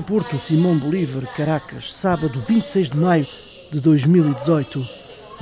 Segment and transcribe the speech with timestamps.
[0.00, 3.26] Aeroporto Simão Bolívar, Caracas, sábado 26 de maio
[3.70, 4.82] de 2018.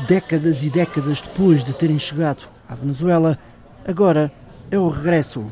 [0.09, 3.39] Décadas e décadas depois de terem chegado à Venezuela,
[3.87, 4.33] agora
[4.69, 5.47] é o regresso.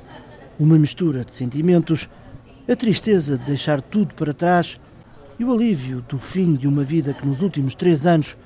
[0.59, 2.09] Uma mistura de sentimentos,
[2.69, 4.81] a tristeza de deixar tudo para trás
[5.39, 8.37] e o alívio do fim de uma vida que nos últimos três anos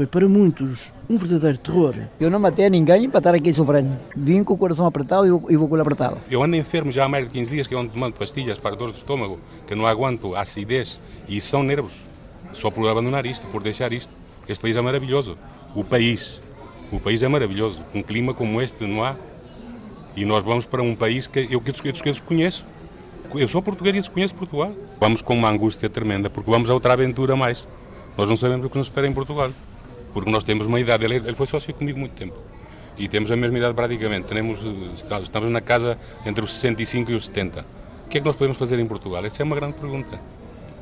[0.00, 1.94] foi para muitos um verdadeiro terror.
[2.18, 3.98] Eu não matei ninguém para estar aqui sofrendo.
[4.16, 6.16] Vim com o coração apertado e vou com ele apertado.
[6.30, 8.74] Eu ando enfermo já há mais de 15 dias, que eu ando tomando pastilhas para
[8.74, 12.00] dor do estômago, que não aguento a acidez e são nervos.
[12.54, 14.10] Só por abandonar isto, por deixar isto.
[14.38, 15.36] Porque este país é maravilhoso.
[15.74, 16.40] O país.
[16.90, 17.78] O país é maravilhoso.
[17.94, 19.16] Um clima como este não há.
[20.16, 22.64] E nós vamos para um país que eu, que eu desconheço.
[23.34, 24.72] Eu sou português e desconheço Portugal.
[24.98, 27.68] Vamos com uma angústia tremenda, porque vamos a outra aventura mais.
[28.16, 29.50] Nós não sabemos o que nos espera em Portugal
[30.12, 32.38] porque nós temos uma idade, ele, ele foi sócio comigo muito tempo,
[32.96, 34.60] e temos a mesma idade praticamente, Tenemos,
[35.22, 37.64] estamos na casa entre os 65 e os 70.
[38.06, 39.24] O que é que nós podemos fazer em Portugal?
[39.24, 40.20] Essa é uma grande pergunta.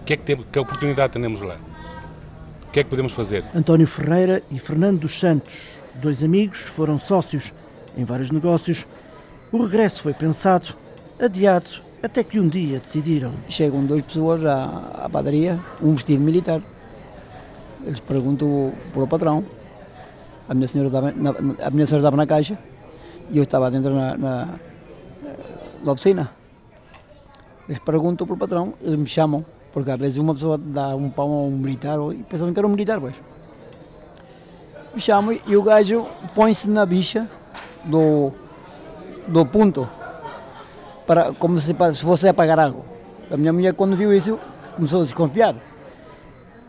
[0.01, 1.56] O que, é que, tem, que oportunidade temos lá?
[2.67, 3.45] O que é que podemos fazer?
[3.55, 5.55] António Ferreira e Fernando dos Santos,
[5.95, 7.53] dois amigos, foram sócios
[7.97, 8.87] em vários negócios.
[9.53, 10.75] O regresso foi pensado,
[11.21, 11.69] adiado,
[12.03, 13.33] até que um dia decidiram.
[13.49, 16.61] Chegam duas pessoas à, à padaria, um vestido militar
[17.84, 19.45] eles perguntam para o patrão.
[20.48, 21.31] A minha senhora estava na,
[21.67, 22.59] a minha senhora estava na caixa
[23.31, 24.55] e eu estava dentro na, na,
[25.84, 26.31] na oficina.
[27.69, 31.11] Eles perguntam para o patrão, eles me chamam, porque às vezes uma pessoa dá um
[31.11, 33.15] pão a um militar e pensam que era um militar, pois.
[34.95, 37.29] Me chamam e o gajo põe-se na bicha
[37.84, 38.33] do,
[39.27, 39.87] do ponto,
[41.06, 42.84] para, como se, se fosse apagar algo.
[43.31, 44.38] A minha mulher, quando viu isso,
[44.75, 45.55] começou a desconfiar.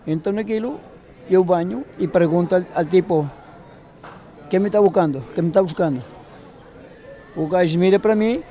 [0.06, 0.80] Então, naquilo,
[1.30, 3.30] eu banho e pergunto al tipo,
[4.50, 5.24] quem me está buscando?
[5.34, 6.04] Quem me está buscando?
[7.36, 8.42] O gajo mira para mim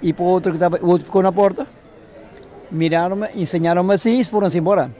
[0.00, 1.66] e para o outro que estava, o outro ficou na porta,
[2.70, 4.90] miraram-me, ensinaram-me assim e foram-se embora.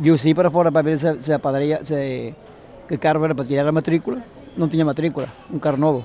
[0.00, 2.34] E eu saí para fora para ver se, se a padaria, se,
[2.88, 4.22] que carro era para tirar a matrícula,
[4.56, 6.04] não tinha matrícula, um carro novo.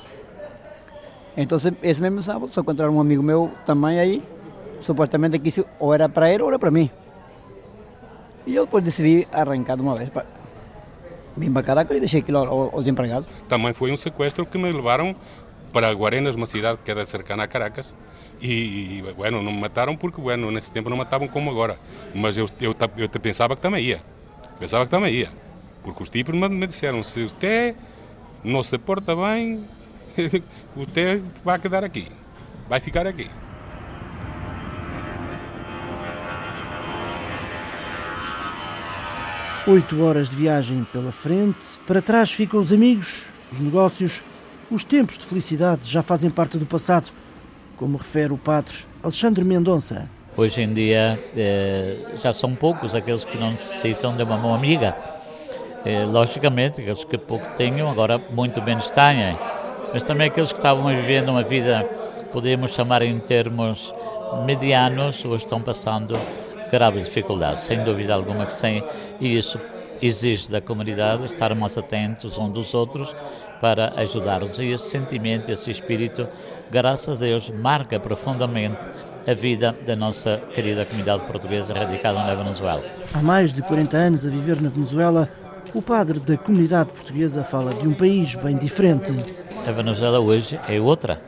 [1.37, 4.23] Então, esse mesmo sábado, só encontraram um amigo meu também aí,
[4.81, 6.89] supostamente que ou era para ele ou era para mim.
[8.49, 10.09] E eu depois decidi arrancar de uma vez.
[10.09, 10.25] Para...
[11.37, 13.29] Vim para Caracas e deixei aquilo aos empregados.
[13.47, 15.15] Também foi um sequestro que me levaram
[15.71, 17.93] para Guarenas, uma cidade que era cercana a Caracas.
[18.41, 21.77] E, e bueno, não me mataram porque, bueno, nesse tempo não matavam como agora.
[22.15, 24.01] Mas eu, eu, eu, pensava que também ia.
[24.59, 25.29] Pensava que também ia.
[25.83, 27.75] Porque os tipos me disseram, se você
[28.43, 29.63] não se porta bem,
[30.75, 32.07] você vai quedar aqui.
[32.67, 33.29] Vai ficar aqui.
[39.69, 44.23] Oito horas de viagem pela frente, para trás ficam os amigos, os negócios,
[44.71, 47.11] os tempos de felicidade já fazem parte do passado,
[47.77, 50.09] como refere o padre Alexandre Mendonça.
[50.35, 54.97] Hoje em dia eh, já são poucos aqueles que não necessitam de uma mão amiga.
[55.85, 59.37] Eh, logicamente, aqueles que pouco tenham, agora muito menos têm.
[59.93, 61.87] Mas também aqueles que estavam vivendo uma vida,
[62.31, 63.93] podemos chamar em termos
[64.47, 66.17] medianos, hoje estão passando
[66.71, 68.83] graves dificuldades, sem dúvida alguma que sim,
[69.19, 69.59] e isso
[70.01, 73.13] exige da comunidade estar mais atentos uns dos outros
[73.59, 74.57] para ajudar-los.
[74.59, 76.27] E esse sentimento, esse espírito,
[76.71, 78.79] graças a Deus, marca profundamente
[79.27, 82.83] a vida da nossa querida comunidade portuguesa radicada na Venezuela.
[83.13, 85.29] Há mais de 40 anos a viver na Venezuela,
[85.73, 89.13] o padre da comunidade portuguesa fala de um país bem diferente.
[89.67, 91.21] A Venezuela hoje é outra.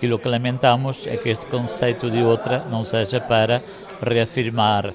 [0.00, 3.62] E o que lamentamos é que este conceito de outra não seja para
[4.02, 4.92] reafirmar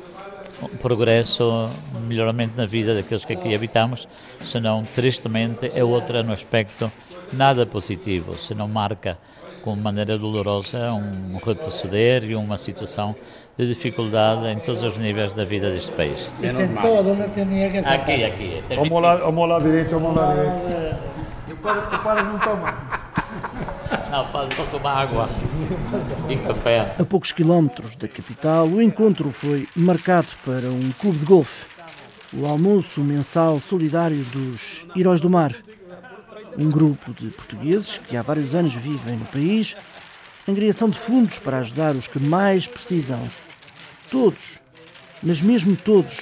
[0.61, 4.07] o progresso, o melhoramento na vida daqueles que aqui habitamos,
[4.45, 6.91] senão, tristemente, é outra no aspecto
[7.31, 9.17] nada positivo, se não marca
[9.63, 13.15] com maneira dolorosa um retroceder e uma situação
[13.57, 16.29] de dificuldade em todos os níveis da vida deste país.
[16.37, 16.83] Tinha que sentar.
[17.93, 18.63] Aqui, aqui.
[18.75, 20.95] Vamos lá, vamos lá direito, vamos lá direito.
[21.51, 22.92] O padre, o padre não toma.
[24.13, 25.27] Não, pode só tomar água
[26.29, 26.95] e café.
[26.99, 31.65] A poucos quilómetros da capital, o encontro foi marcado para um clube de golfe.
[32.31, 35.55] O almoço mensal solidário dos Heróis do Mar.
[36.55, 39.75] Um grupo de portugueses que há vários anos vivem no país,
[40.47, 43.27] angriação de fundos para ajudar os que mais precisam.
[44.11, 44.59] Todos,
[45.23, 46.19] mas mesmo todos,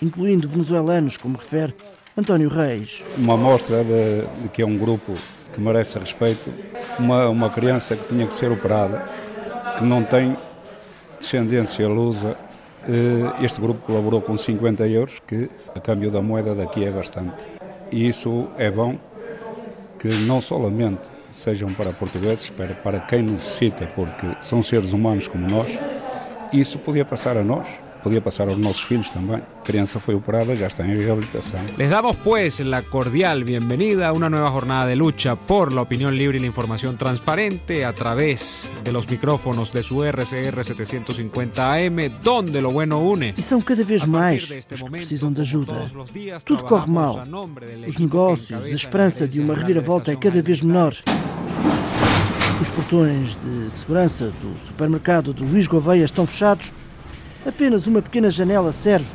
[0.00, 1.74] incluindo venezuelanos, como refere
[2.16, 3.02] António Reis.
[3.18, 5.12] Uma amostra de, de que é um grupo
[5.52, 6.50] que merece respeito,
[6.98, 9.04] uma, uma criança que tinha que ser operada,
[9.78, 10.36] que não tem
[11.18, 12.36] descendência lusa,
[12.88, 17.46] eh, este grupo colaborou com 50 euros, que a câmbio da moeda daqui é bastante.
[17.90, 18.98] E isso é bom
[19.98, 25.48] que não solamente sejam para portugueses, para, para quem necessita, porque são seres humanos como
[25.48, 25.78] nós,
[26.52, 27.66] isso podia passar a nós,
[28.02, 29.36] podía pasar aos nosos filhos também.
[29.36, 31.60] A criança foi operada, já está em reabilitação.
[31.78, 36.14] Les damos pues la cordial bienvenida a una nueva jornada de lucha por la opinión
[36.14, 42.10] libre y la información transparente a través de los micrófonos de su RCR 750 AM,
[42.22, 43.34] donde lo bueno une.
[43.36, 45.90] E são cada vez mais os que precisam de ajuda.
[46.44, 47.22] Tudo corre mal.
[47.86, 50.94] Os negócios, a esperança de uma reviravolta é cada vez menor.
[52.60, 56.72] Os portões de segurança do supermercado de Luís Gouveia estão fechados
[57.44, 59.08] Apenas uma pequena janela serve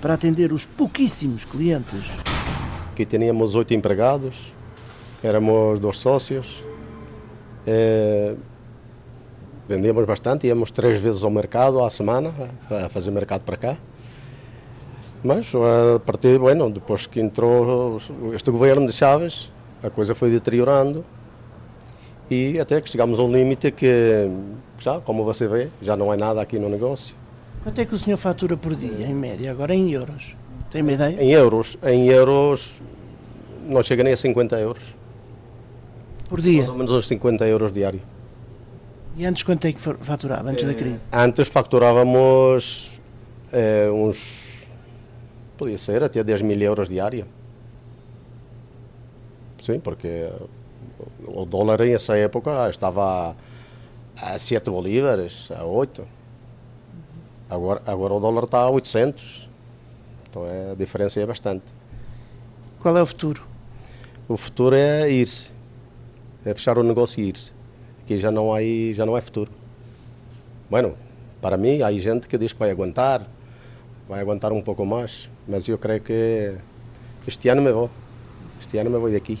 [0.00, 2.12] para atender os pouquíssimos clientes.
[2.92, 4.54] Aqui tínhamos oito empregados,
[5.20, 6.64] éramos dois sócios,
[7.66, 8.36] é,
[9.68, 12.32] vendíamos bastante, íamos três vezes ao mercado à semana,
[12.70, 13.76] a fazer mercado para cá.
[15.24, 18.00] Mas a partir, bueno, depois que entrou
[18.32, 19.50] este governo de Chaves,
[19.82, 21.04] a coisa foi deteriorando
[22.30, 24.30] e até que chegámos a um limite que,
[24.78, 27.25] já, como você vê, já não é nada aqui no negócio.
[27.66, 30.36] Quanto é que o senhor fatura por dia, em média, agora em euros?
[30.70, 31.20] Tem uma ideia?
[31.20, 31.76] Em euros.
[31.82, 32.80] Em euros
[33.66, 34.96] não chega nem a 50 euros.
[36.28, 36.58] Por dia?
[36.58, 38.00] Mais ou menos uns 50 euros diário.
[39.16, 41.08] E antes quanto é que faturava, antes é, da crise?
[41.12, 43.00] Antes faturávamos
[43.52, 44.64] é, uns,
[45.56, 47.26] podia ser até 10 mil euros diário.
[49.60, 50.30] Sim, porque
[51.26, 53.34] o dólar nessa época estava
[54.16, 56.14] a 7 bolívares, a 8.
[57.48, 59.48] Agora, agora o dólar está a 800,
[60.28, 61.64] então é, a diferença é bastante.
[62.80, 63.42] Qual é o futuro?
[64.28, 65.52] O futuro é ir-se,
[66.44, 67.52] é fechar o negócio e ir-se.
[68.02, 68.58] Aqui já não, há,
[68.92, 69.50] já não é futuro.
[70.68, 70.94] Bueno,
[71.40, 73.22] para mim, há gente que diz que vai aguentar,
[74.08, 76.56] vai aguentar um pouco mais, mas eu creio que
[77.26, 77.88] este ano me vou.
[78.60, 79.38] Este ano me vou daqui.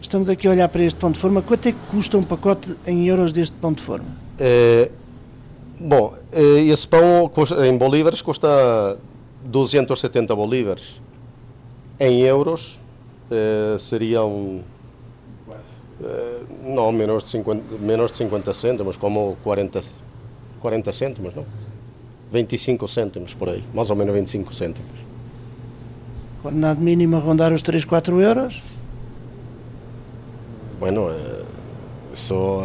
[0.00, 1.40] Estamos aqui a olhar para este ponto de forma.
[1.40, 4.06] Quanto é que custa um pacote em euros deste ponto de forma?
[4.38, 4.90] É,
[5.86, 7.30] Bom, eh, esse pão
[7.62, 8.96] em bolívares custa
[9.44, 10.98] 270 bolívares.
[12.00, 12.80] Em euros
[13.30, 14.60] eh, seriam
[16.02, 19.82] eh, não menos de 50, menos de 50 cêntimos, como 40,
[20.58, 21.44] 40 cêntimos, não?
[22.32, 25.04] 25 cêntimos por aí, mais ou menos 25 cêntimos.
[26.78, 28.62] Mínimo a rondar os 3, 4 euros?
[30.80, 31.10] Bueno,
[32.12, 32.62] isso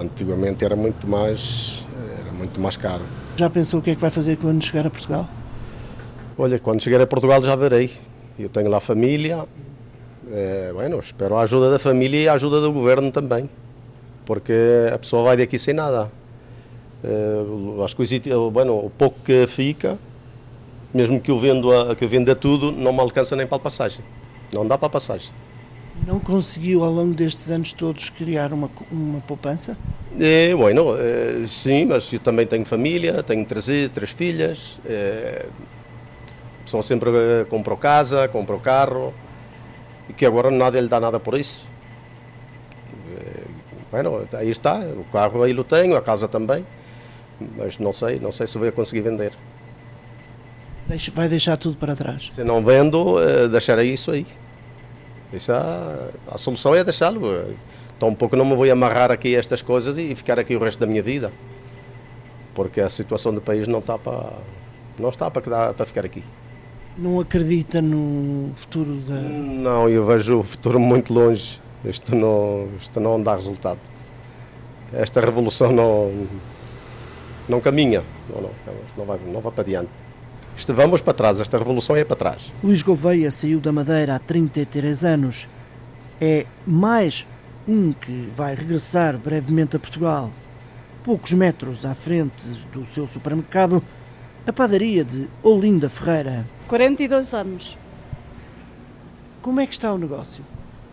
[0.00, 1.86] antigamente era muito mais
[2.36, 3.02] muito mais caro.
[3.36, 5.28] Já pensou o que é que vai fazer quando chegar a Portugal?
[6.38, 7.90] Olha, quando chegar a Portugal já verei.
[8.38, 9.46] Eu tenho lá família,
[10.30, 13.48] é, bueno, espero a ajuda da família e a ajuda do governo também,
[14.26, 14.52] porque
[14.92, 16.10] a pessoa vai daqui sem nada.
[17.02, 18.20] É, as coisas,
[18.52, 19.98] bueno, o pouco que fica,
[20.92, 24.04] mesmo que eu, venda tudo, não me alcança nem para a passagem.
[24.52, 25.30] Não dá para a passagem.
[26.04, 29.76] Não conseguiu ao longo destes anos todos criar uma, uma poupança?
[30.18, 35.46] É, bueno, é, sim, mas eu também tenho família, tenho três, três filhas, é,
[36.64, 39.12] são sempre eh, comprou casa, comprou carro,
[40.08, 41.66] e que agora nada lhe dá nada por isso.
[43.16, 43.42] É,
[43.90, 46.64] bueno, aí está, o carro aí o tenho, a casa também,
[47.56, 49.32] mas não sei, não sei se vou conseguir vender.
[50.86, 52.32] Deixa, vai deixar tudo para trás?
[52.32, 54.26] Se não vendo, é, deixarei isso aí.
[55.32, 57.20] Isso a, a solução é deixá-lo.
[57.96, 60.58] Então, um pouco não me vou amarrar aqui a estas coisas e ficar aqui o
[60.58, 61.32] resto da minha vida.
[62.54, 64.32] Porque a situação do país não está para,
[64.98, 66.22] não está para, para ficar aqui.
[66.96, 69.14] Não acredita no futuro da.
[69.14, 71.60] Não, eu vejo o futuro muito longe.
[71.84, 73.78] Isto não, isto não dá resultado.
[74.92, 76.26] Esta revolução não,
[77.48, 78.50] não caminha, não, não,
[78.96, 79.90] não, vai, não vai para diante.
[80.56, 82.52] Isto vamos para trás, esta revolução é para trás.
[82.64, 85.48] Luís Gouveia saiu da Madeira há 33 anos.
[86.18, 87.26] É mais
[87.68, 90.30] um que vai regressar brevemente a Portugal.
[91.04, 93.82] Poucos metros à frente do seu supermercado,
[94.46, 96.46] a padaria de Olinda Ferreira.
[96.68, 97.76] 42 anos.
[99.42, 100.42] Como é que está o negócio?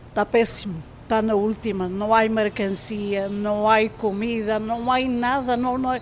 [0.10, 0.76] Está péssimo
[1.14, 6.02] está na última, não há mercancia, não há comida, não há nada, não, não é,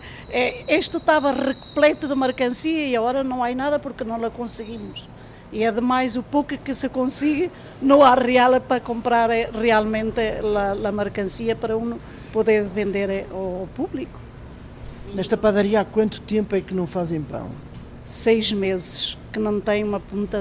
[0.69, 5.09] isto estava repleto de mercancia e agora não há nada porque não a conseguimos.
[5.51, 7.51] E ademais o pouco que se consegue
[7.81, 11.97] não há real para comprar eh, realmente a, a mercancia para um
[12.31, 14.17] poder vender eh, ao público.
[15.13, 17.49] Nesta padaria há quanto tempo é que não fazem pão?
[18.05, 20.39] Seis meses que não tem uma ponta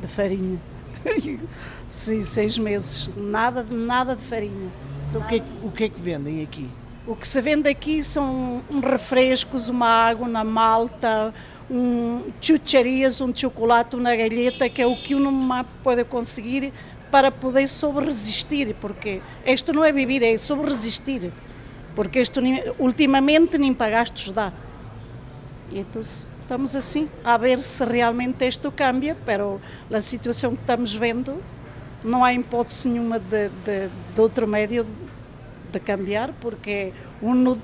[0.00, 0.58] de farinha.
[1.92, 3.10] Sim, seis meses.
[3.18, 4.70] Nada, nada de farinha.
[5.10, 6.66] Então o que, é, o que é que vendem aqui?
[7.06, 11.34] O que se vende aqui são refrescos, uma água, uma malta,
[11.70, 16.72] um chucharias, um chocolate, uma galheta, que é o que uma pode conseguir
[17.10, 21.30] para poder sobre-resistir, porque isto não é viver, é sobre-resistir.
[21.94, 22.40] porque isto
[22.78, 24.50] ultimamente nem pagaste dá.
[25.70, 29.60] E então estamos assim, a ver se realmente isto cambia, pero
[29.92, 31.38] a situação que estamos vendo
[32.04, 34.86] não há hipótese nenhuma de, de, de outro médio
[35.70, 37.58] de cambiar, porque uno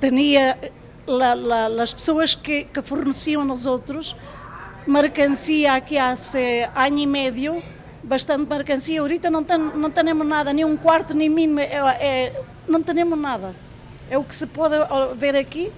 [0.00, 0.58] tinha
[1.06, 4.14] la, la, as pessoas que, que forneciam nos outros
[4.88, 6.14] mercancia aqui há
[6.74, 7.62] ano e meio,
[8.02, 9.00] bastante mercancia.
[9.00, 13.18] Ahorita não, tem, não temos nada, nem um quarto, nem mínimo, é, é, não temos
[13.18, 13.54] nada.
[14.10, 14.74] É o que se pode
[15.16, 15.70] ver aqui,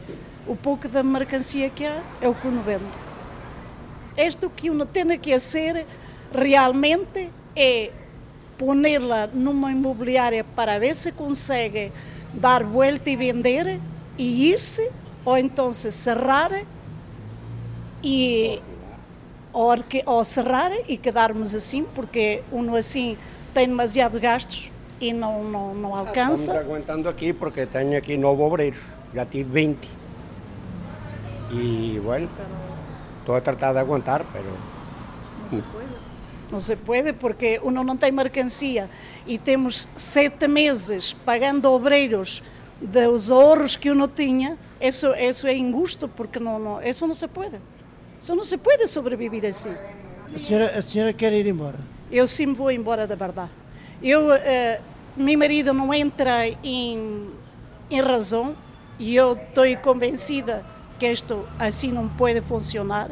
[0.47, 2.85] o pouco da mercancia que há, é o que uno vende.
[4.17, 5.87] Isto que uno tem que fazer
[6.33, 7.91] realmente é
[8.59, 11.93] pô-la numa imobiliária para ver se consegue
[12.35, 13.81] dar volta e vender
[14.19, 14.91] e ir-se,
[15.25, 16.53] ou então cerrar
[18.03, 18.61] e
[19.53, 19.75] ou,
[20.07, 23.17] ou cerrar e quedarmos assim, porque uno assim
[23.53, 26.43] tem demasiado gastos e não, não, não alcança.
[26.43, 28.81] Estamos aguentando aqui porque tenho aqui nove obreiros,
[29.15, 29.91] já tive 20.
[31.53, 32.29] E, bueno,
[33.19, 34.47] estou a tratar de aguentar, pero...
[35.43, 36.10] Não se pode.
[36.51, 38.91] Não se pode porque uno não tem mercancia
[39.27, 42.43] e temos sete meses pagando obreiros
[42.81, 47.29] dos ahorros que uno tinha, isso, isso é injusto porque não, não, isso não se
[47.29, 47.61] pode.
[48.19, 49.75] Isso não se pode sobreviver assim.
[50.35, 51.79] A senhora, a senhora quer ir embora?
[52.11, 53.51] Eu sim vou embora da verdade.
[54.03, 54.83] Eu, uh,
[55.17, 57.31] meu marido não entra em,
[57.91, 58.57] em razão
[58.99, 60.65] e eu estou convencida
[60.99, 63.11] que isto assim não pode funcionar.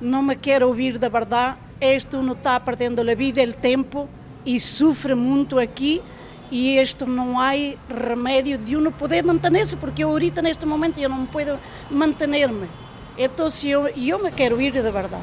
[0.00, 1.58] Não me quero ouvir da verdade.
[1.80, 4.08] Isto não está perdendo a vida, o tempo
[4.44, 6.02] e sofre muito aqui
[6.50, 7.52] e isto não há
[7.88, 11.58] remédio de uno poder manter-se, porque eu ahorita neste momento eu não posso
[11.90, 12.68] manter-me.
[13.16, 15.22] Então, se eu, eu me quero ir de verdade.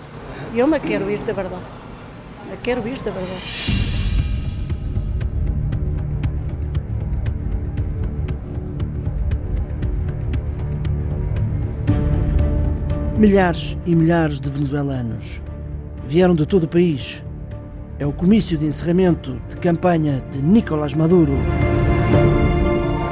[0.53, 1.63] Eu me quero ir de verdade.
[2.49, 3.85] Me quero ir de verdade.
[13.17, 15.41] Milhares e milhares de venezuelanos
[16.05, 17.23] vieram de todo o país.
[17.97, 21.33] É o comício de encerramento de campanha de Nicolás Maduro.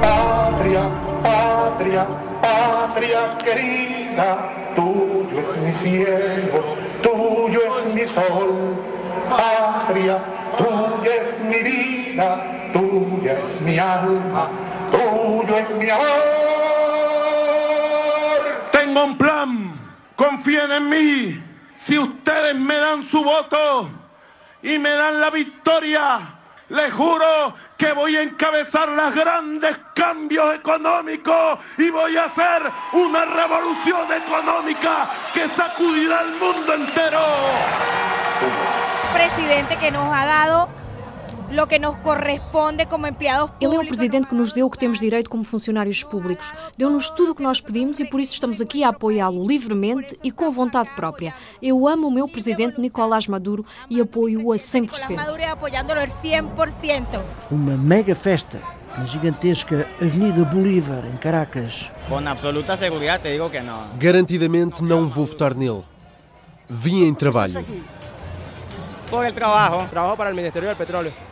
[0.00, 0.90] Pátria,
[1.22, 2.06] pátria,
[2.40, 4.50] pátria querida.
[4.76, 6.62] Tuyo es mi cielo,
[7.02, 8.74] tuyo es mi sol,
[9.30, 10.18] patria,
[10.58, 12.28] tuya es mi vida,
[12.72, 14.50] tuya es mi alma,
[14.90, 16.04] tuyo es mi amor.
[18.72, 19.72] Tengo un plan,
[20.16, 21.53] confíen en mí.
[21.74, 23.90] Si ustedes me dan su voto
[24.62, 26.20] y me dan la victoria,
[26.68, 32.62] les juro que voy a encabezar los grandes cambios económicos y voy a hacer
[32.92, 37.20] una revolución económica que sacudirá al mundo entero.
[39.12, 40.83] Presidente que nos ha dado
[43.60, 46.52] Ele é o presidente que nos deu o que temos direito como funcionários públicos.
[46.76, 50.30] Deu-nos tudo o que nós pedimos e por isso estamos aqui a apoiá-lo livremente e
[50.30, 51.34] com vontade própria.
[51.62, 55.14] Eu amo o meu presidente Nicolás Maduro e apoio-o a 100%.
[55.14, 57.22] Maduro apoiando-o 100%.
[57.50, 58.62] Uma mega festa
[58.96, 61.92] na gigantesca Avenida Bolívar, em Caracas.
[62.08, 63.88] Com absoluta segurança, te digo que não.
[63.98, 65.82] Garantidamente não vou votar nele.
[66.68, 67.64] Vim em trabalho.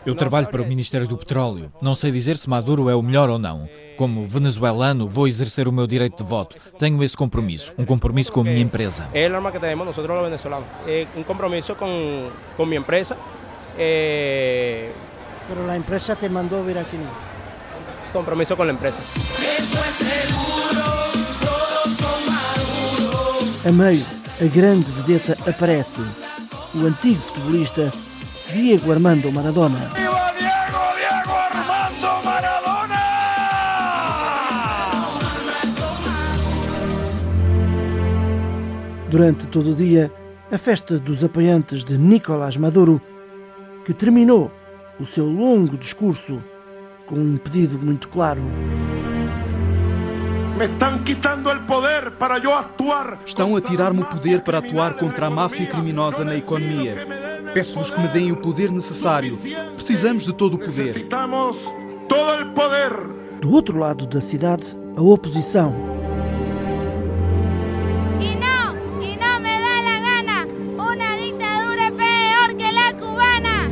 [0.07, 1.73] Eu trabalho para o Ministério do Petróleo.
[1.81, 3.69] Não sei dizer se Maduro é o melhor ou não.
[3.97, 6.57] Como venezuelano, vou exercer o meu direito de voto.
[6.79, 9.09] Tenho esse compromisso, um compromisso com a minha empresa.
[9.13, 10.67] É a arma que temos nós, os venezolanos.
[10.87, 13.17] É um compromisso com, com minha empresa.
[13.79, 14.91] É...
[15.49, 16.99] Pero a empresa te mandou vir aqui.
[18.13, 19.01] Compromisso com a empresa.
[23.65, 24.05] A meio,
[24.41, 26.03] a grande vedeta aparece
[26.75, 27.93] o antigo futebolista
[28.53, 29.79] Diego Armando Maradona.
[29.95, 33.01] ¡Viva Diego, Diego Armando Maradona!
[39.11, 40.13] Durante todo o dia,
[40.51, 43.01] a festa dos apoiantes de Nicolás Maduro,
[43.85, 44.51] que terminou
[44.99, 46.43] o seu longo discurso
[47.07, 48.43] com um pedido muito claro.
[50.63, 53.19] Me estão quitando o poder para eu atuar.
[53.27, 57.05] Estão a tirar-me o poder para atuar contra a máfia criminosa na economia.
[57.53, 59.37] Peço-vos que me deem o poder necessário.
[59.75, 60.85] Precisamos de todo o poder.
[60.85, 61.57] Necessitamos
[62.09, 62.93] todo o poder.
[63.41, 65.75] Do outro lado da cidade, a oposição.
[68.21, 70.47] E não, e não me dá la gana.
[70.79, 73.69] Uma ditadura é pior que a cubana.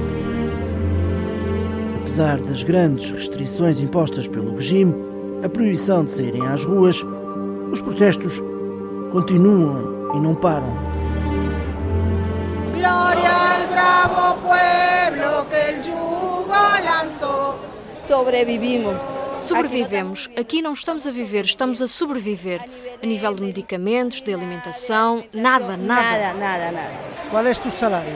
[2.01, 5.10] Apesar das grandes restrições impostas pelo regime,
[5.43, 7.05] a proibição de saírem às ruas,
[7.73, 8.43] os protestos
[9.11, 10.77] continuam e não param.
[12.75, 16.53] Glória ao bravo pueblo que el yugo
[16.85, 17.59] lançou.
[18.07, 19.03] Sobrevivimos.
[19.39, 20.29] Sobrevivemos.
[20.37, 22.61] Aqui não estamos a viver, estamos a sobreviver.
[23.03, 26.03] A nível de medicamentos, de alimentação, nada, nada.
[26.03, 26.93] Nada, nada, nada.
[27.31, 28.13] Qual é o teu salário?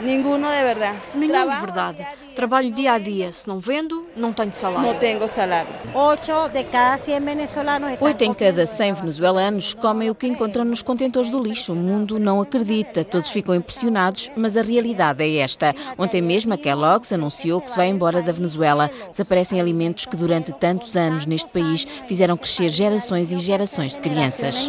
[0.00, 0.98] Ninguno de verdade.
[1.14, 2.06] Nenhum de verdade.
[2.34, 3.32] Trabalho dia a dia.
[3.32, 4.86] Se não vendo, não tenho salário.
[4.86, 5.68] Não tenho salário.
[5.94, 10.82] Oito de cada 100 venezolanos Oito em cada 100 venezuelanos comem o que encontram nos
[10.82, 11.72] contentores do lixo.
[11.72, 15.74] O mundo não acredita, todos ficam impressionados, mas a realidade é esta.
[15.98, 18.90] Ontem mesmo a Kellogg's anunciou que se vai embora da Venezuela.
[19.10, 24.68] Desaparecem alimentos que durante tantos anos neste país fizeram crescer gerações e gerações de crianças.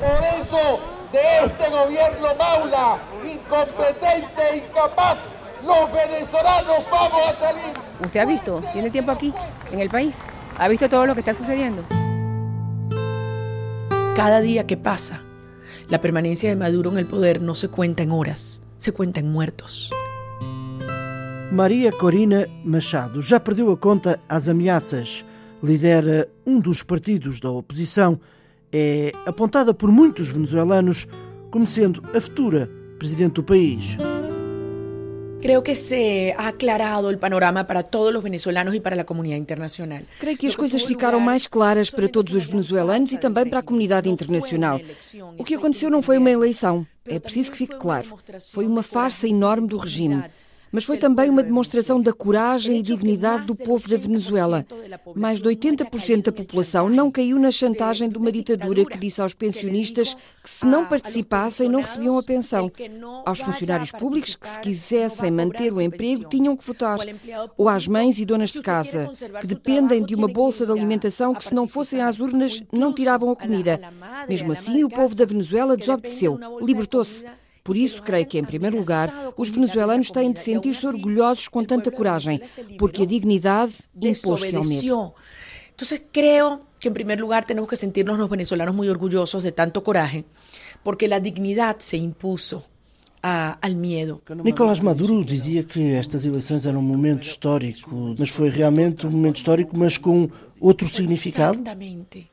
[0.00, 0.80] Por eso,
[1.12, 5.18] de este gobierno Maula, incompetente e incapaz,
[5.64, 7.72] los venezolanos vamos a salir.
[8.04, 8.62] ¿Usted ha visto?
[8.72, 9.32] ¿Tiene tiempo aquí,
[9.72, 10.18] en el país?
[10.58, 11.82] ¿Ha visto todo lo que está sucediendo?
[14.14, 15.22] Cada día que pasa,
[15.88, 19.32] la permanencia de Maduro en el poder no se cuenta en horas, se cuenta en
[19.32, 19.90] muertos.
[21.50, 25.24] Maria Corina Machado já perdeu a conta às ameaças.
[25.62, 28.18] Lidera um dos partidos da oposição.
[28.72, 31.06] É apontada por muitos venezuelanos
[31.50, 32.68] como sendo a futura
[32.98, 33.96] presidente do país.
[35.44, 39.36] Creo que se ha aclarado el panorama para todos los venezolanos y para la comunidad
[39.36, 40.06] internacional.
[40.18, 43.62] Creio que as coisas ficaram mais claras para todos os venezuelanos e também para a
[43.62, 44.80] comunidade internacional.
[45.36, 48.08] O que aconteceu não foi uma eleição, é preciso que fique claro.
[48.54, 50.24] Foi uma farsa enorme do regime.
[50.74, 54.66] Mas foi também uma demonstração da coragem e dignidade do povo da Venezuela.
[55.14, 59.34] Mais de 80% da população não caiu na chantagem de uma ditadura que disse aos
[59.34, 62.72] pensionistas que se não participassem não recebiam a pensão.
[63.24, 66.98] Aos funcionários públicos que se quisessem manter o emprego tinham que votar.
[67.56, 71.44] Ou às mães e donas de casa que dependem de uma bolsa de alimentação que
[71.44, 73.78] se não fossem às urnas não tiravam a comida.
[74.28, 77.24] Mesmo assim, o povo da Venezuela desobedeceu, libertou-se.
[77.64, 81.90] Por isso, creio que, em primeiro lugar, os venezuelanos têm de sentir-se orgulhosos com tanta
[81.90, 82.38] coragem,
[82.78, 85.14] porque a dignidade impôs-se ao medo.
[85.70, 89.82] Entonces creo que en primer lugar tenemos que sentirnos los venezolanos muy orgullosos de tanto
[89.82, 90.24] coraje,
[90.84, 92.62] porque la dignidad se impuso
[93.22, 94.20] a, al miedo.
[94.44, 99.36] Nicolás Maduro dizia que estas eleições eram um momento histórico, mas foi realmente um momento
[99.36, 100.28] histórico, mas com
[100.60, 101.58] outro significado?
[101.58, 102.30] Exactamente.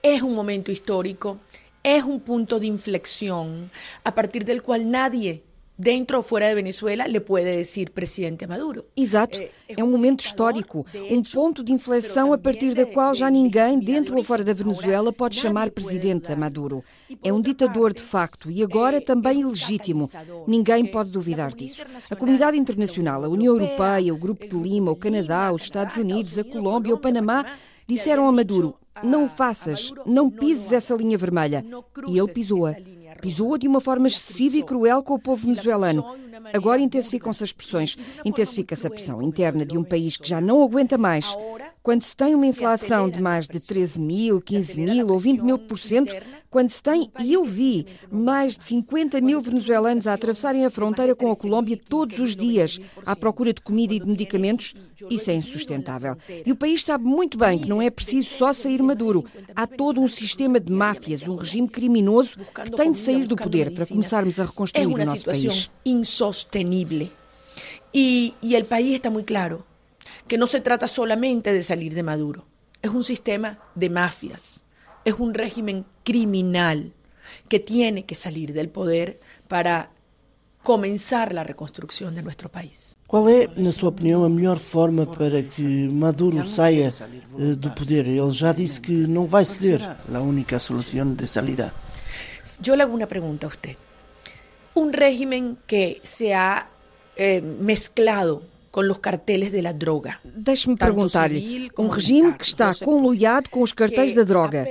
[0.00, 1.38] Es un momento histórico,
[1.82, 3.70] es un punto de inflexión
[4.04, 5.42] a partir del cual nadie
[5.78, 8.86] dentro o fuera de Venezuela le puede decir presidente a Maduro.
[8.96, 9.38] Exato,
[9.68, 14.16] é um momento histórico, um ponto de inflexão a partir da qual já ninguém, dentro
[14.16, 16.82] ou fora da Venezuela, pode chamar presidente a Maduro.
[17.22, 20.10] É um ditador de facto e agora também ilegítimo.
[20.48, 21.82] Ninguém pode duvidar disso.
[22.10, 26.36] A comunidade internacional, a União Europeia, o Grupo de Lima, o Canadá, os Estados Unidos,
[26.36, 27.46] a Colômbia, o Panamá,
[27.86, 31.64] disseram a Maduro: não o faças, não pises essa linha vermelha.
[32.06, 32.74] E ele pisou-a.
[33.20, 36.04] Pisou-a de uma forma excessiva e cruel com o povo venezuelano.
[36.52, 40.96] Agora intensificam-se as pressões, intensifica-se a pressão interna de um país que já não aguenta
[40.96, 41.36] mais.
[41.82, 45.58] Quando se tem uma inflação de mais de 13 mil, 15 mil ou 20 mil
[45.58, 46.14] por cento,
[46.50, 51.14] quando se tem, e eu vi, mais de 50 mil venezuelanos a atravessarem a fronteira
[51.14, 54.74] com a Colômbia todos os dias à procura de comida e de medicamentos,
[55.10, 56.16] isso é insustentável.
[56.44, 59.24] E o país sabe muito bem que não é preciso só sair maduro.
[59.54, 63.72] Há todo um sistema de máfias, um regime criminoso que tem de sair do poder
[63.72, 65.70] para começarmos a reconstruir o nosso país.
[65.84, 67.10] insostenible.
[67.92, 69.67] Y, y el país está muy claro
[70.28, 72.46] que no se trata solamente de salir de Maduro.
[72.82, 74.62] Es un sistema de mafias,
[75.04, 76.92] es un régimen criminal
[77.48, 79.90] que tiene que salir del poder para
[80.62, 82.94] comenzar la reconstrucción de nuestro país.
[83.08, 86.92] Qual é, na sua opinião, a melhor forma para que Maduro saia
[87.38, 88.06] eh, do poder?
[88.06, 89.80] Ele já disse que não vai ceder.
[90.10, 91.72] La única solución de salida.
[92.60, 93.76] Yo le hago una pregunta a usted.
[94.74, 96.68] Un régimen que se ha
[97.16, 100.16] eh, mezclado com os carteles da droga.
[100.24, 104.66] Deixe-me perguntar-lhe, um regime que está conluiado com os cartéis da droga,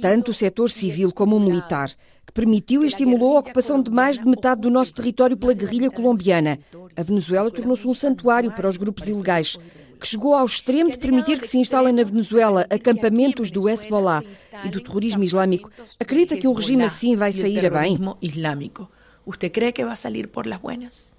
[0.00, 1.90] tanto o setor civil como o militar,
[2.26, 5.90] que permitiu e estimulou a ocupação de mais de metade do nosso território pela guerrilha
[5.90, 6.58] colombiana.
[6.96, 9.58] A Venezuela tornou-se um santuário para os grupos ilegais,
[9.98, 14.22] que chegou ao extremo de permitir que se instalem na Venezuela acampamentos do Hezbollah
[14.64, 15.70] e do terrorismo islâmico.
[15.98, 17.98] Acredita que um regime assim vai sair a bem?
[18.22, 18.88] Islâmico.
[19.26, 21.12] ¿Usted cree que va a salir por las buenas?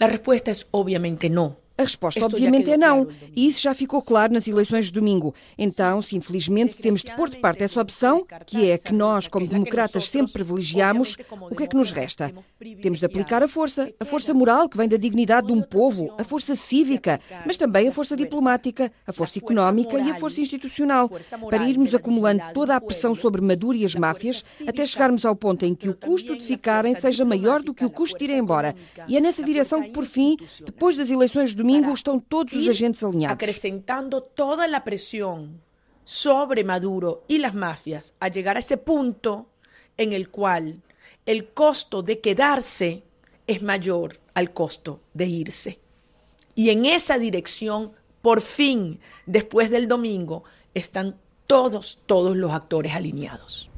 [0.00, 1.58] La respuesta es obviamente no.
[1.80, 3.08] A resposta, obviamente, é não.
[3.34, 5.34] E isso já ficou claro nas eleições de domingo.
[5.56, 9.26] Então, se infelizmente temos de pôr de parte essa opção, que é a que nós,
[9.26, 11.16] como democratas, sempre privilegiamos,
[11.50, 12.34] o que é que nos resta?
[12.82, 16.14] Temos de aplicar a força, a força moral que vem da dignidade de um povo,
[16.18, 21.10] a força cívica, mas também a força diplomática, a força económica e a força institucional,
[21.48, 25.64] para irmos acumulando toda a pressão sobre Maduro e as máfias, até chegarmos ao ponto
[25.64, 28.74] em que o custo de ficarem seja maior do que o custo de ir embora.
[29.08, 32.54] E é nessa direção que, por fim, depois das eleições de domingo, domingo estão todos
[32.54, 33.34] os agentes alinhados.
[33.34, 35.50] Acrescentando toda a pressão
[36.04, 39.46] sobre Maduro e as máfias a chegar a esse ponto
[39.96, 40.74] em el cual
[41.24, 43.02] el costo de quedarse
[43.46, 45.78] es mayor al costo de irse.
[46.54, 53.69] Y en esa dirección, por fin, después del domingo, están todos, todos los actores alineados.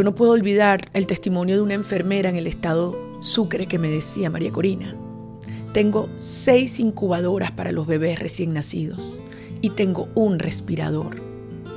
[0.00, 3.90] Yo no puedo olvidar el testimonio de una enfermera en el estado Sucre que me
[3.90, 4.94] decía, María Corina,
[5.74, 9.20] tengo seis incubadoras para los bebés recién nacidos
[9.60, 11.20] y tengo un respirador.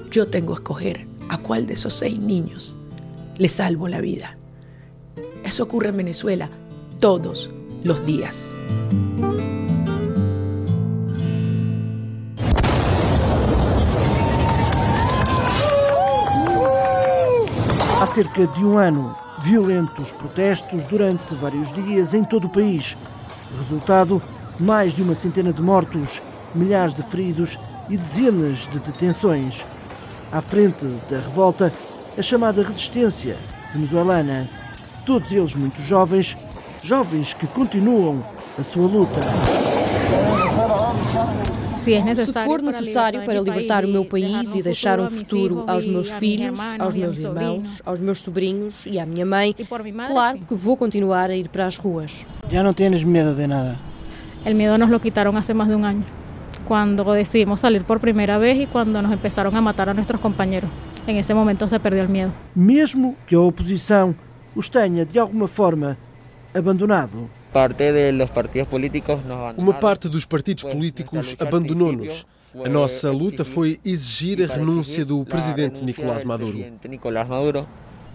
[0.09, 2.77] Yo tengo que escoger a cuál de esos seis niños
[3.37, 4.37] le salvo la vida.
[5.43, 6.49] Eso ocurre en Venezuela
[7.01, 7.51] todos
[7.83, 8.57] los días.
[18.13, 22.95] Cerca de um ano, violentos protestos durante vários dias em todo o país.
[23.57, 24.21] Resultado:
[24.59, 26.21] mais de uma centena de mortos,
[26.53, 27.57] milhares de feridos
[27.89, 29.65] e dezenas de detenções.
[30.31, 31.73] À frente da revolta,
[32.15, 33.35] a chamada resistência
[33.73, 34.47] venezuelana.
[35.07, 36.37] Todos eles muito jovens,
[36.83, 38.23] jovens que continuam
[38.59, 39.21] a sua luta.
[41.83, 46.57] Se for necessário para libertar o meu país e deixar um futuro aos meus filhos,
[46.79, 49.53] aos meus irmãos, aos meus sobrinhos e à minha mãe,
[50.07, 52.25] claro que vou continuar a ir para as ruas.
[52.49, 53.79] Já não tens medo de nada?
[54.45, 56.03] El miedo nos lo quitaron hace más de un año,
[56.65, 60.69] cuando decidimos salir por primera vez y cuando nos empezaron a matar a nuestros compañeros.
[61.05, 62.31] En ese momento se perdió el miedo.
[62.55, 64.15] Mesmo que a oposição
[64.55, 65.97] os tenha de alguma forma
[66.53, 67.29] abandonado.
[69.57, 72.25] Uma parte dos partidos políticos abandonou-nos.
[72.65, 76.59] A nossa luta foi exigir a renúncia do presidente Nicolás Maduro.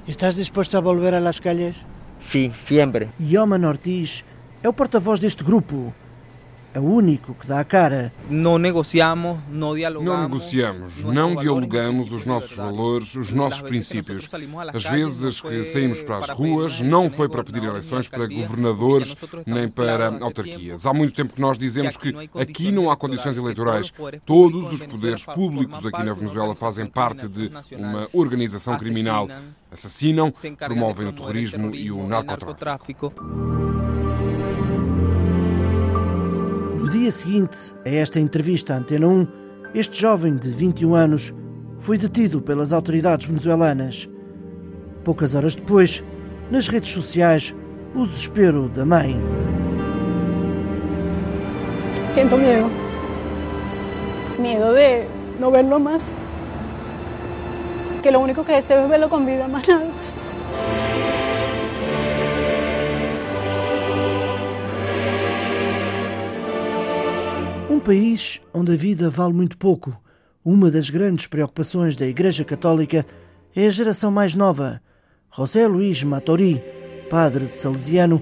[0.06, 1.76] ¿Estás dispuesto a volver a las calles?
[2.20, 3.08] Sí, siempre.
[3.20, 4.24] Yoman Ortiz
[4.62, 5.94] é o porta-voz deste grupo.
[6.78, 8.12] É o único que dá a cara.
[8.30, 10.14] Não negociamos, não dialogamos.
[10.14, 14.30] Não negociamos, não dialogamos os nossos valores, os nossos princípios.
[14.72, 19.66] As vezes que saímos para as ruas não foi para pedir eleições para governadores nem
[19.66, 20.86] para autarquias.
[20.86, 23.92] Há muito tempo que nós dizemos que aqui não há condições eleitorais.
[24.24, 29.28] Todos os poderes públicos aqui na Venezuela fazem parte de uma organização criminal.
[29.68, 33.12] Assassinam, promovem o terrorismo e o narcotráfico.
[36.78, 39.26] No dia seguinte a esta entrevista à Antena 1,
[39.74, 41.34] este jovem de 21 anos
[41.80, 44.08] foi detido pelas autoridades venezuelanas.
[45.02, 46.04] Poucas horas depois,
[46.52, 47.52] nas redes sociais,
[47.96, 49.20] o desespero da mãe.
[52.08, 52.70] Siento miedo.
[54.38, 55.04] Miedo de
[55.40, 56.12] no verlo más.
[58.04, 59.88] Que lo único que deseo es verlo con vida, más nada.
[67.78, 69.96] Um país onde a vida vale muito pouco.
[70.44, 73.06] Uma das grandes preocupações da Igreja Católica
[73.54, 74.82] é a geração mais nova.
[75.32, 76.60] José Luís Matori,
[77.08, 78.20] padre salesiano,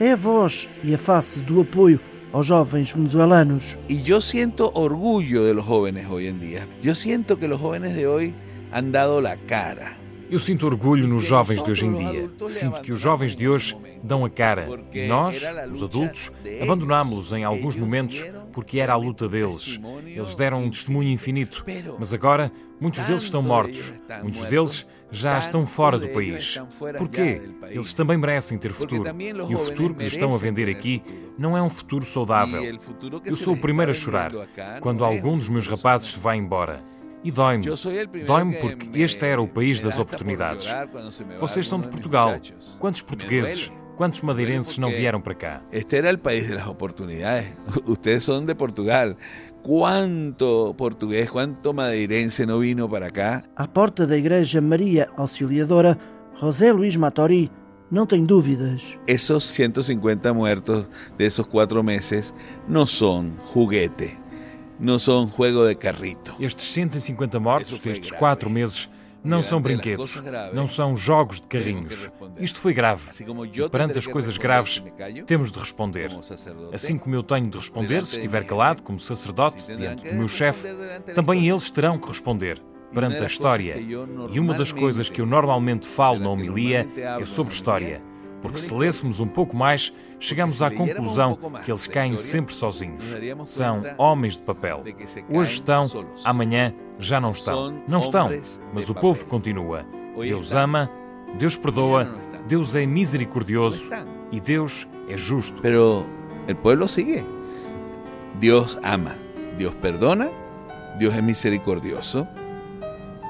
[0.00, 2.00] é a voz e a face do apoio
[2.32, 3.76] aos jovens venezuelanos.
[3.86, 6.66] Y yo siento orgullo de los jóvenes hoy en día.
[6.80, 8.34] Yo siento que los jóvenes de hoy
[8.72, 9.94] han dado la cara.
[10.30, 12.30] Eu sinto orgulho nos jovens de hoje em dia.
[12.48, 14.66] Sinto que os jovens de hoje dão a cara.
[14.92, 16.32] E nós, os adultos,
[16.62, 18.24] abandonámos-los em alguns momentos
[18.56, 19.78] porque era a luta deles.
[20.06, 21.62] Eles deram um testemunho infinito,
[21.98, 23.92] mas agora muitos deles estão mortos.
[24.22, 26.58] Muitos deles já estão fora do país.
[26.96, 27.42] Porquê?
[27.68, 29.04] Eles também merecem ter futuro.
[29.20, 31.02] E o futuro que lhes estão a vender aqui
[31.38, 32.80] não é um futuro saudável.
[33.26, 34.32] Eu sou o primeiro a chorar
[34.80, 36.82] quando algum dos meus rapazes se vai embora.
[37.22, 37.66] E dói-me.
[38.26, 40.74] Dói-me porque este era o país das oportunidades.
[41.38, 42.40] Vocês são de Portugal.
[42.78, 45.62] Quantos portugueses, quantos madeirenses não vieram para cá?
[45.72, 47.46] Este era el país de las oportunidades.
[47.86, 49.16] Ustedes son de Portugal.
[49.62, 53.42] ¿Cuánto portugués, cuánto madeirense no vino para cá?
[53.56, 55.98] À porta da Igreja Maria Auxiliadora,
[56.34, 57.50] José Luís Matori
[57.90, 58.96] não tem dúvidas.
[59.06, 62.32] Esos 150 muertos de esos cuatro meses
[62.68, 64.26] no son juguete.
[64.78, 66.34] não são jogo de carrito.
[66.38, 68.90] Estes 150 mortos destes quatro meses
[69.26, 72.10] não são brinquedos, não são jogos de carrinhos.
[72.38, 73.10] Isto foi grave.
[73.52, 74.82] E perante as coisas graves,
[75.26, 76.10] temos de responder.
[76.72, 80.68] Assim como eu tenho de responder se estiver calado, como sacerdote, diante do meu chefe,
[81.14, 82.62] também eles terão que responder
[82.92, 83.76] perante a história.
[84.32, 86.88] E uma das coisas que eu normalmente falo na homilia
[87.20, 88.00] é sobre história
[88.40, 93.16] porque se lêssemos um pouco mais, chegamos à conclusão que eles caem sempre sozinhos.
[93.46, 94.84] São homens de papel.
[95.28, 95.88] Hoje estão,
[96.24, 97.82] amanhã já não estão.
[97.88, 98.30] Não estão,
[98.72, 99.84] mas o povo continua.
[100.16, 100.90] Deus ama,
[101.38, 102.08] Deus perdoa,
[102.48, 103.90] Deus é misericordioso
[104.32, 105.60] e Deus é justo.
[105.60, 106.06] Pero
[106.48, 107.24] el pueblo sigue.
[108.34, 109.14] Deus ama,
[109.58, 110.30] Deus perdona,
[110.98, 112.26] Deus é misericordioso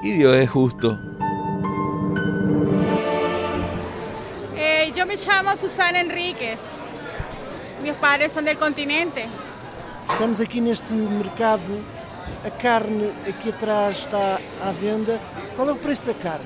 [0.03, 1.16] e Deus é justo.
[5.17, 6.59] Me llamo Susana Enríquez.
[7.81, 9.27] Meus pais são do continente.
[10.11, 11.83] Estamos aqui neste mercado.
[12.45, 15.19] A carne aqui atrás está à venda.
[15.55, 16.45] Qual é o preço da carne?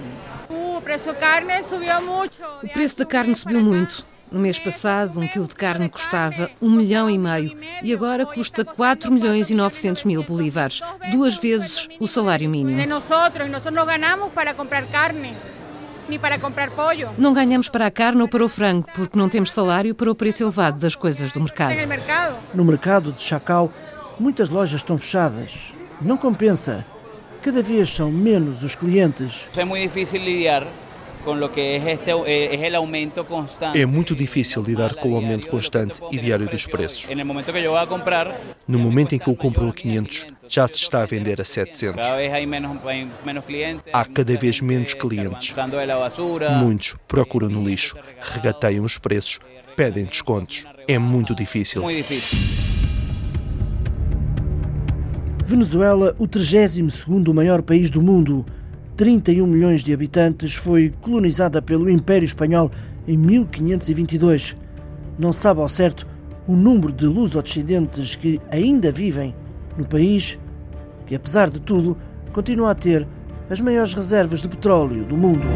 [0.49, 2.41] Uh, o preço da carne subiu muito.
[2.63, 4.05] O preço da carne subiu muito.
[4.31, 8.63] No mês passado, um quilo de carne custava um milhão e meio e agora custa
[8.63, 10.79] 4 milhões e 900 mil bolívares,
[11.11, 12.79] duas vezes o salário mínimo.
[12.79, 13.09] De nós,
[13.49, 15.35] nós não ganhamos para comprar carne
[16.07, 17.09] nem para comprar pollo.
[17.17, 20.15] Não ganhamos para a carne ou para o frango, porque não temos salário para o
[20.15, 21.75] preço elevado das coisas do mercado.
[22.53, 23.71] No mercado de Chacal,
[24.19, 25.73] muitas lojas estão fechadas.
[26.01, 26.85] Não compensa.
[27.41, 29.47] Cada vez são menos os clientes.
[29.55, 30.67] É muito difícil lidar
[33.75, 37.07] é muito difícil lidar com o aumento constante e diário dos preços.
[38.67, 42.03] No momento em que eu compro a 500, já se está a vender a 700.
[43.93, 45.55] Há cada vez menos clientes.
[46.59, 49.39] Muitos procuram no lixo, regateiam os preços,
[49.75, 50.65] pedem descontos.
[50.87, 51.83] É muito difícil.
[55.45, 58.45] Venezuela, o 32º maior país do mundo,
[59.01, 62.69] 31 milhões de habitantes, foi colonizada pelo Império Espanhol
[63.07, 64.55] em 1522.
[65.17, 66.05] Não sabe ao certo
[66.47, 69.33] o número de luso-descendentes que ainda vivem
[69.75, 70.37] no país,
[71.07, 71.97] que apesar de tudo
[72.31, 73.07] continua a ter
[73.49, 75.47] as maiores reservas de petróleo do mundo.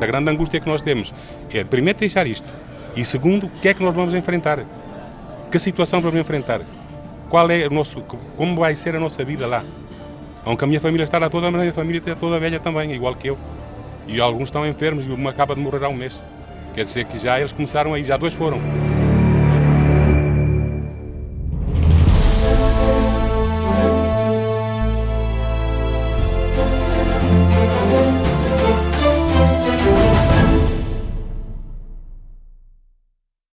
[0.00, 1.12] A grande angústia que nós temos
[1.50, 2.46] é, primeiro, deixar isto.
[2.94, 4.64] E segundo, o que é que nós vamos enfrentar?
[5.50, 6.60] Que situação vamos enfrentar?
[7.32, 8.02] Qual é o nosso,
[8.36, 9.64] como vai ser a nossa vida lá.
[10.44, 12.92] Aunque a minha família está lá toda, mas a minha família está toda velha também,
[12.92, 13.38] igual que eu.
[14.06, 16.20] E alguns estão enfermos e uma acaba de morrer há um mês.
[16.74, 18.58] Quer dizer que já eles começaram aí, já dois foram.